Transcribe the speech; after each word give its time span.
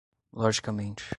logicamente 0.33 1.09